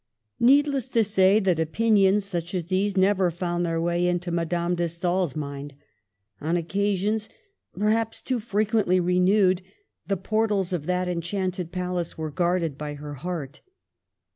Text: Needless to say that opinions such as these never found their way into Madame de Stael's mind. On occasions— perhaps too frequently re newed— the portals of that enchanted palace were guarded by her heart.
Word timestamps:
Needless 0.39 0.89
to 0.97 1.03
say 1.03 1.39
that 1.41 1.59
opinions 1.59 2.25
such 2.25 2.55
as 2.55 2.65
these 2.65 2.97
never 2.97 3.29
found 3.29 3.63
their 3.63 3.79
way 3.79 4.07
into 4.07 4.31
Madame 4.31 4.73
de 4.73 4.89
Stael's 4.89 5.35
mind. 5.35 5.75
On 6.41 6.57
occasions— 6.57 7.29
perhaps 7.79 8.19
too 8.23 8.39
frequently 8.39 8.99
re 8.99 9.19
newed— 9.19 9.61
the 10.07 10.17
portals 10.17 10.73
of 10.73 10.87
that 10.87 11.07
enchanted 11.07 11.71
palace 11.71 12.17
were 12.17 12.31
guarded 12.31 12.79
by 12.79 12.95
her 12.95 13.13
heart. 13.13 13.61